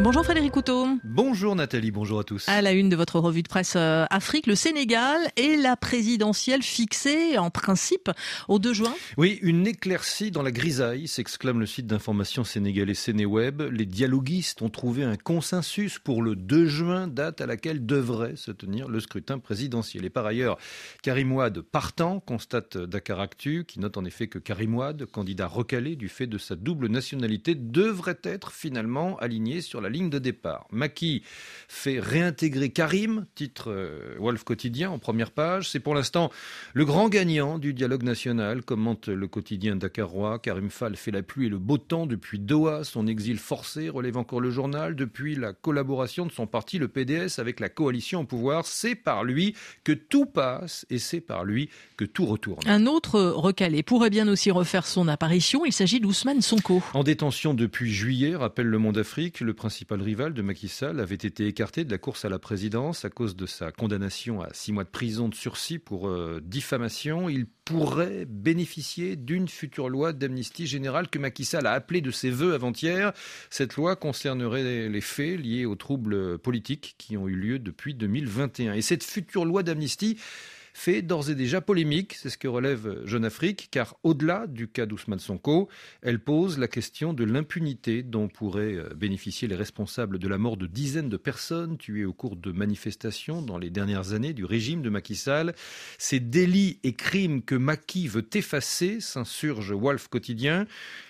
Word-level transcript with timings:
Bonjour 0.00 0.24
Frédéric 0.24 0.52
Couteau. 0.52 0.86
Bonjour 1.02 1.56
Nathalie, 1.56 1.90
bonjour 1.90 2.20
à 2.20 2.24
tous. 2.24 2.48
À 2.48 2.62
la 2.62 2.70
une 2.70 2.88
de 2.88 2.94
votre 2.94 3.18
revue 3.18 3.42
de 3.42 3.48
presse 3.48 3.74
euh, 3.76 4.06
Afrique, 4.10 4.46
le 4.46 4.54
Sénégal 4.54 5.20
et 5.36 5.56
la 5.56 5.76
présidentielle 5.76 6.62
fixée 6.62 7.36
en 7.36 7.50
principe 7.50 8.08
au 8.46 8.60
2 8.60 8.72
juin. 8.72 8.94
Oui, 9.16 9.40
une 9.42 9.66
éclaircie 9.66 10.30
dans 10.30 10.42
la 10.42 10.52
grisaille, 10.52 11.08
s'exclame 11.08 11.58
le 11.58 11.66
site 11.66 11.88
d'information 11.88 12.44
sénégalais 12.44 12.94
Sénéweb. 12.94 13.60
Les 13.60 13.86
dialoguistes 13.86 14.62
ont 14.62 14.68
trouvé 14.68 15.02
un 15.02 15.16
consensus 15.16 15.98
pour 15.98 16.22
le 16.22 16.36
2 16.36 16.66
juin, 16.66 17.08
date 17.08 17.40
à 17.40 17.46
laquelle 17.46 17.84
devrait 17.84 18.36
se 18.36 18.52
tenir 18.52 18.88
le 18.88 19.00
scrutin 19.00 19.40
présidentiel. 19.40 20.04
Et 20.04 20.10
par 20.10 20.26
ailleurs, 20.26 20.58
Karim 21.02 21.32
Ouad 21.32 21.60
partant, 21.60 22.20
constate 22.20 22.78
Dakaractu, 22.78 23.64
qui 23.66 23.80
note 23.80 23.96
en 23.96 24.04
effet 24.04 24.28
que 24.28 24.38
Karim 24.38 24.76
Ouad, 24.76 25.06
candidat 25.06 25.48
recalé 25.48 25.96
du 25.96 26.08
fait 26.08 26.28
de 26.28 26.38
sa 26.38 26.54
double 26.54 26.86
nationalité, 26.86 27.56
devrait 27.56 28.20
être 28.22 28.52
finalement 28.52 29.16
aligné 29.18 29.60
sur 29.60 29.80
la 29.80 29.87
ligne 29.88 30.10
de 30.10 30.18
départ. 30.18 30.66
Maki 30.70 31.22
fait 31.68 32.00
réintégrer 32.00 32.70
Karim, 32.70 33.26
titre 33.34 33.70
euh, 33.70 34.16
Wolf 34.18 34.44
Quotidien 34.44 34.90
en 34.90 34.98
première 34.98 35.30
page. 35.30 35.68
C'est 35.70 35.80
pour 35.80 35.94
l'instant 35.94 36.30
le 36.74 36.84
grand 36.84 37.08
gagnant 37.08 37.58
du 37.58 37.74
dialogue 37.74 38.02
national, 38.02 38.62
commente 38.62 39.08
le 39.08 39.26
quotidien 39.26 39.76
dakarois. 39.76 40.38
Karim 40.38 40.70
Fall 40.70 40.96
fait 40.96 41.10
la 41.10 41.22
pluie 41.22 41.46
et 41.46 41.50
le 41.50 41.58
beau 41.58 41.78
temps 41.78 42.06
depuis 42.06 42.38
Doha, 42.38 42.84
son 42.84 43.06
exil 43.06 43.38
forcé, 43.38 43.88
relève 43.88 44.16
encore 44.16 44.40
le 44.40 44.50
journal, 44.50 44.96
depuis 44.96 45.34
la 45.34 45.52
collaboration 45.52 46.26
de 46.26 46.32
son 46.32 46.46
parti, 46.46 46.78
le 46.78 46.88
PDS, 46.88 47.38
avec 47.38 47.60
la 47.60 47.68
coalition 47.68 48.20
au 48.20 48.24
pouvoir. 48.24 48.66
C'est 48.66 48.94
par 48.94 49.24
lui 49.24 49.54
que 49.84 49.92
tout 49.92 50.26
passe 50.26 50.86
et 50.90 50.98
c'est 50.98 51.20
par 51.20 51.44
lui 51.44 51.68
que 51.96 52.04
tout 52.04 52.26
retourne. 52.26 52.60
Un 52.66 52.86
autre 52.86 53.20
recalé 53.20 53.82
pourrait 53.82 54.10
bien 54.10 54.28
aussi 54.28 54.50
refaire 54.50 54.86
son 54.86 55.08
apparition. 55.08 55.64
Il 55.64 55.72
s'agit 55.72 56.00
d'Ousmane 56.00 56.42
Sonko. 56.42 56.82
En 56.94 57.02
détention 57.02 57.54
depuis 57.54 57.92
juillet, 57.92 58.36
rappelle 58.36 58.66
le 58.66 58.78
Monde 58.78 58.98
Afrique, 58.98 59.40
le 59.40 59.54
principal 59.54 59.77
principal 59.78 60.02
rival 60.02 60.34
de 60.34 60.42
Macky 60.42 60.66
Sall 60.66 60.98
avait 60.98 61.14
été 61.14 61.46
écarté 61.46 61.84
de 61.84 61.90
la 61.92 61.98
course 61.98 62.24
à 62.24 62.28
la 62.28 62.40
présidence 62.40 63.04
à 63.04 63.10
cause 63.10 63.36
de 63.36 63.46
sa 63.46 63.70
condamnation 63.70 64.42
à 64.42 64.52
six 64.52 64.72
mois 64.72 64.82
de 64.82 64.88
prison 64.88 65.28
de 65.28 65.36
sursis 65.36 65.78
pour 65.78 66.08
euh, 66.08 66.40
diffamation. 66.42 67.28
Il 67.28 67.46
pourrait 67.64 68.24
bénéficier 68.28 69.14
d'une 69.14 69.46
future 69.46 69.88
loi 69.88 70.12
d'amnistie 70.12 70.66
générale 70.66 71.06
que 71.06 71.20
Macky 71.20 71.44
Sall 71.44 71.64
a 71.68 71.74
appelée 71.74 72.00
de 72.00 72.10
ses 72.10 72.30
voeux 72.30 72.54
avant-hier. 72.54 73.12
Cette 73.50 73.76
loi 73.76 73.94
concernerait 73.94 74.88
les 74.88 75.00
faits 75.00 75.38
liés 75.38 75.64
aux 75.64 75.76
troubles 75.76 76.38
politiques 76.38 76.96
qui 76.98 77.16
ont 77.16 77.28
eu 77.28 77.36
lieu 77.36 77.60
depuis 77.60 77.94
2021. 77.94 78.72
Et 78.72 78.82
cette 78.82 79.04
future 79.04 79.44
loi 79.44 79.62
d'amnistie 79.62 80.18
fait 80.78 81.02
d'ores 81.02 81.28
et 81.28 81.34
déjà 81.34 81.60
polémique, 81.60 82.14
c'est 82.14 82.30
ce 82.30 82.38
que 82.38 82.46
relève 82.46 83.04
Jeune 83.04 83.24
Afrique, 83.24 83.66
car 83.72 83.96
au-delà 84.04 84.46
du 84.46 84.68
cas 84.68 84.86
d'Ousmane 84.86 85.18
Sonko, 85.18 85.68
elle 86.02 86.20
pose 86.20 86.56
la 86.56 86.68
question 86.68 87.12
de 87.12 87.24
l'impunité 87.24 88.04
dont 88.04 88.28
pourraient 88.28 88.76
euh, 88.76 88.94
bénéficier 88.94 89.48
les 89.48 89.56
responsables 89.56 90.20
de 90.20 90.28
la 90.28 90.38
mort 90.38 90.56
de 90.56 90.68
dizaines 90.68 91.08
de 91.08 91.16
personnes 91.16 91.78
tuées 91.78 92.04
au 92.04 92.12
cours 92.12 92.36
de 92.36 92.52
manifestations 92.52 93.42
dans 93.42 93.58
les 93.58 93.70
dernières 93.70 94.12
années 94.12 94.32
du 94.32 94.44
régime 94.44 94.80
de 94.80 94.88
Macky 94.88 95.16
Sall. 95.16 95.52
Ces 95.98 96.20
délits 96.20 96.78
et 96.84 96.92
crimes 96.92 97.42
que 97.42 97.56
Macky 97.56 98.06
veut 98.06 98.28
effacer, 98.34 99.00
s'insurge 99.00 99.72
Wolf 99.72 100.06
Quotidien. 100.06 100.66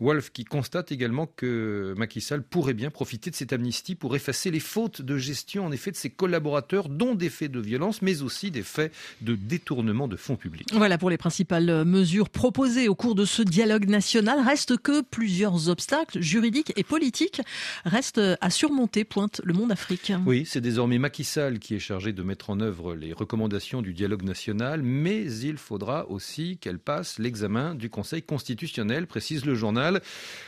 Wolf 0.00 0.30
qui 0.30 0.44
constate 0.46 0.92
également 0.92 1.26
que 1.26 1.94
Macky 1.98 2.22
Sall 2.22 2.42
pourrait 2.42 2.72
bien 2.72 2.90
profiter 2.90 3.30
de 3.30 3.36
cette 3.36 3.52
amnistie 3.52 3.94
pour 3.94 4.16
effacer 4.16 4.50
les 4.50 4.60
fautes 4.60 5.02
de 5.02 5.18
gestion 5.18 5.66
en 5.66 5.72
effet 5.72 5.90
de 5.90 5.96
ses 5.96 6.08
collaborateurs, 6.08 6.88
dont 6.88 7.14
des 7.14 7.28
faits 7.28 7.52
de 7.52 7.60
violence, 7.60 8.00
mais 8.00 8.22
aussi 8.22 8.50
des 8.50 8.62
faits 8.62 8.94
de 9.20 9.34
détournement 9.50 10.06
de 10.06 10.16
fonds 10.16 10.36
publics. 10.36 10.68
Voilà 10.72 10.96
pour 10.96 11.10
les 11.10 11.16
principales 11.16 11.84
mesures 11.84 12.30
proposées 12.30 12.88
au 12.88 12.94
cours 12.94 13.16
de 13.16 13.24
ce 13.24 13.42
dialogue 13.42 13.88
national. 13.88 14.38
Reste 14.46 14.78
que 14.78 15.02
plusieurs 15.02 15.68
obstacles 15.68 16.20
juridiques 16.20 16.72
et 16.76 16.84
politiques 16.84 17.42
restent 17.84 18.20
à 18.40 18.50
surmonter, 18.50 19.04
pointe 19.04 19.40
le 19.44 19.52
monde 19.52 19.72
africain. 19.72 20.22
Oui, 20.24 20.44
c'est 20.46 20.60
désormais 20.60 20.98
Macky 20.98 21.24
Sall 21.24 21.58
qui 21.58 21.74
est 21.74 21.80
chargé 21.80 22.12
de 22.12 22.22
mettre 22.22 22.50
en 22.50 22.60
œuvre 22.60 22.94
les 22.94 23.12
recommandations 23.12 23.82
du 23.82 23.92
dialogue 23.92 24.22
national, 24.22 24.82
mais 24.82 25.24
il 25.24 25.56
faudra 25.56 26.08
aussi 26.08 26.58
qu'elle 26.58 26.78
passe 26.78 27.18
l'examen 27.18 27.74
du 27.74 27.90
Conseil 27.90 28.22
constitutionnel, 28.22 29.08
précise 29.08 29.44
le 29.44 29.54
journal. 29.56 30.00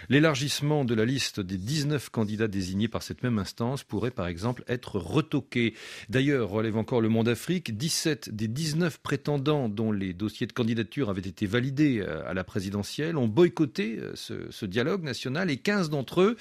L'élargissement 0.09 0.85
de 0.85 0.95
la 0.95 1.05
liste 1.05 1.41
des 1.41 1.59
19 1.59 2.11
candidats 2.11 2.49
désignés 2.49 2.89
par 2.89 3.03
cette 3.03 3.23
même 3.25 3.39
instance 3.39 3.83
pourrait 3.83 4.13
par 4.13 4.29
exemple 4.29 4.63
être 4.69 4.99
retoqué. 4.99 5.75
D'ailleurs, 6.09 6.51
relève 6.51 6.77
encore 6.77 7.01
le 7.01 7.09
Monde 7.09 7.29
Afrique, 7.29 7.77
17 7.77 8.35
des 8.35 8.49
19 8.49 8.92
prétendants 8.99 9.69
dont 9.69 9.93
les 9.93 10.13
dossiers 10.13 10.47
de 10.47 10.53
candidature 10.53 11.11
avaient 11.11 11.21
été 11.21 11.47
validés 11.47 12.01
euh, 12.01 12.29
à 12.29 12.35
la 12.35 12.45
présidentielle 12.45 13.17
ont 13.17 13.29
boycotté 13.29 13.99
euh, 13.99 14.13
ce, 14.15 14.51
ce 14.51 14.67
dialogue 14.67 15.03
national 15.03 15.51
et 15.51 15.57
15 15.57 15.91
d'entre 15.91 16.21
eux 16.21 16.37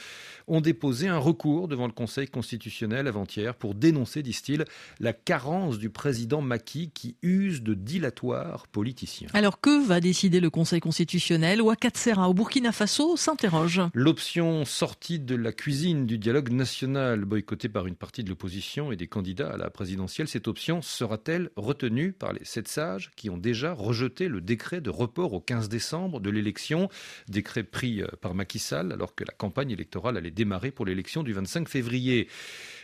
ont 0.48 0.62
déposé 0.62 1.08
un 1.08 1.18
recours 1.18 1.68
devant 1.68 1.88
le 1.88 1.94
Conseil 1.94 2.28
constitutionnel 2.28 3.08
avant-hier 3.08 3.56
pour 3.56 3.76
dénoncer, 3.76 4.24
disent-ils, 4.24 4.66
la 5.00 5.14
carence 5.14 5.78
du 5.78 5.90
président 5.90 6.42
Macky 6.42 6.92
qui 6.94 7.16
use 7.22 7.62
de 7.62 7.74
dilatoires 7.74 8.68
politiciens. 8.68 9.28
Alors 9.34 9.60
que 9.60 9.86
va 9.86 10.00
décider 10.00 10.40
le 10.40 10.50
Conseil 10.50 10.80
constitutionnel? 10.80 11.62
Ouakatsera 11.62 12.30
au 12.30 12.34
Burkina 12.34 12.72
Faso 12.72 13.18
s'interroge. 13.18 13.82
L'option 13.94 14.66
sortie 14.66 15.20
de 15.20 15.36
la 15.36 15.52
cuisine 15.52 16.06
du 16.06 16.18
dialogue 16.18 16.52
national, 16.52 17.26
boycottée 17.26 17.70
par 17.70 17.88
une 17.88 17.96
partie 17.96 18.24
de 18.24 18.30
l'opposition 18.30 18.92
et 18.92 18.96
des 18.96 19.08
candidats 19.08 19.52
à 19.52 19.58
la 19.58 19.70
présidentielle, 19.70 20.28
cette 20.28 20.48
option 20.48 20.82
sera-t-elle 20.82 21.50
retenue 21.56 22.14
par 22.14 22.31
les 22.34 22.46
sept 22.46 22.68
sages 22.68 23.12
qui 23.16 23.30
ont 23.30 23.38
déjà 23.38 23.74
rejeté 23.74 24.28
le 24.28 24.42
décret 24.42 24.82
de 24.82 24.90
report 24.90 25.34
au 25.34 25.42
15 25.42 25.70
décembre 25.70 26.20
de 26.20 26.30
l'élection, 26.30 26.90
décret 27.28 27.64
pris 27.64 28.02
euh, 28.02 28.08
par 28.22 28.34
Macky 28.34 28.60
Sall 28.60 28.92
alors 28.92 29.16
que 29.16 29.24
la 29.24 29.34
campagne 29.34 29.72
électorale 29.72 30.18
allait 30.18 30.32
démarrer 30.32 30.72
pour 30.72 30.86
l'élection 30.86 31.24
du 31.24 31.34
25 31.34 31.68
février. 31.68 32.28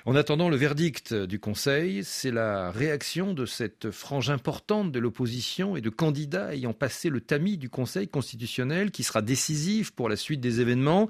En 0.06 0.16
attendant 0.16 0.50
le 0.50 0.56
verdict 0.56 1.14
du 1.14 1.40
Conseil, 1.40 2.04
c'est 2.04 2.32
la 2.32 2.72
réaction 2.72 3.34
de 3.34 3.46
cette 3.46 3.92
frange 3.92 4.30
importante 4.30 4.92
de 4.92 5.00
l'opposition 5.00 5.76
et 5.76 5.82
de 5.82 5.90
candidats 5.90 6.54
ayant 6.54 6.74
passé 6.74 7.10
le 7.10 7.20
tamis 7.20 7.58
du 7.58 7.70
Conseil 7.70 8.08
constitutionnel 8.08 8.92
qui 8.92 9.04
sera 9.04 9.22
décisif 9.22 9.92
pour 9.92 10.08
la 10.08 10.16
suite 10.16 10.40
des 10.40 10.62
événements. 10.62 11.10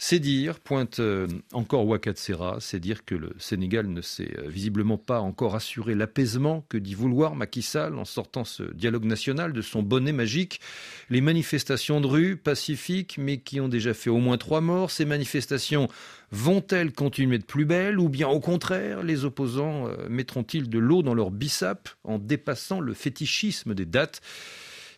C'est 0.00 0.20
dire, 0.20 0.60
pointe 0.60 1.00
euh, 1.00 1.26
encore 1.52 1.84
Ouakatsera, 1.84 2.58
c'est 2.60 2.78
dire 2.78 3.04
que 3.04 3.16
le 3.16 3.32
Sénégal 3.40 3.88
ne 3.88 4.00
s'est 4.00 4.32
euh, 4.38 4.48
visiblement 4.48 4.96
pas 4.96 5.20
encore 5.20 5.56
assuré 5.56 5.96
l'apaisement 5.96 6.64
que 6.68 6.78
dit 6.78 6.94
vouloir 6.94 7.34
Macky 7.34 7.62
Sall 7.62 7.98
en 7.98 8.04
sortant 8.04 8.44
ce 8.44 8.62
dialogue 8.74 9.04
national 9.04 9.52
de 9.52 9.60
son 9.60 9.82
bonnet 9.82 10.12
magique. 10.12 10.60
Les 11.10 11.20
manifestations 11.20 12.00
de 12.00 12.06
rue, 12.06 12.36
pacifiques, 12.36 13.16
mais 13.18 13.38
qui 13.38 13.60
ont 13.60 13.66
déjà 13.66 13.92
fait 13.92 14.08
au 14.08 14.18
moins 14.18 14.38
trois 14.38 14.60
morts, 14.60 14.92
ces 14.92 15.04
manifestations 15.04 15.88
vont-elles 16.30 16.92
continuer 16.92 17.38
de 17.38 17.44
plus 17.44 17.64
belle 17.64 17.98
ou 17.98 18.08
bien 18.08 18.28
au 18.28 18.38
contraire, 18.38 19.02
les 19.02 19.24
opposants 19.24 19.88
euh, 19.88 20.08
mettront-ils 20.08 20.70
de 20.70 20.78
l'eau 20.78 21.02
dans 21.02 21.14
leur 21.14 21.32
bissap 21.32 21.88
en 22.04 22.20
dépassant 22.20 22.78
le 22.78 22.94
fétichisme 22.94 23.74
des 23.74 23.86
dates? 23.86 24.20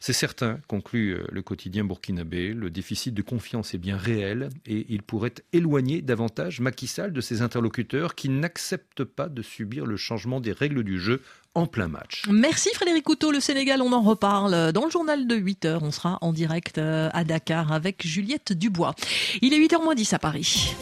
C'est 0.00 0.15
certain, 0.15 0.59
conclut 0.66 1.11
euh, 1.11 1.27
le 1.31 1.43
quotidien 1.43 1.84
burkinabé, 1.84 2.55
le 2.55 2.71
déficit 2.71 3.12
de 3.12 3.21
confiance 3.21 3.75
est 3.75 3.78
bien 3.78 3.99
réel 3.99 4.49
et 4.65 4.87
il 4.88 5.03
pourrait 5.03 5.34
éloigner 5.53 6.00
davantage 6.00 6.61
Macky 6.61 6.87
Sall 6.87 7.12
de 7.12 7.21
ses 7.21 7.43
interlocuteurs 7.43 8.15
qui 8.15 8.31
n'acceptent 8.31 9.05
pas 9.05 9.28
de 9.28 9.43
subir 9.43 9.84
le 9.84 9.99
changement 9.99 10.41
des 10.41 10.53
règles 10.53 10.84
du 10.84 10.99
jeu 10.99 11.21
en 11.55 11.66
plein 11.66 11.88
match. 11.88 12.25
Merci 12.31 12.71
Frédéric 12.72 13.05
Couteau, 13.05 13.31
le 13.31 13.41
Sénégal, 13.41 13.83
on 13.83 13.93
en 13.93 14.00
reparle 14.00 14.72
dans 14.72 14.87
le 14.87 14.91
journal 14.91 15.27
de 15.27 15.37
8h. 15.37 15.81
On 15.83 15.91
sera 15.91 16.17
en 16.22 16.32
direct 16.32 16.78
euh, 16.78 17.11
à 17.12 17.22
Dakar 17.25 17.71
avec 17.71 18.06
Juliette 18.06 18.55
Dubois. 18.55 18.94
Il 19.43 19.53
est 19.53 19.59
8h 19.59 19.84
moins 19.84 19.94
10 19.94 20.15
à 20.15 20.19
Paris. 20.19 20.75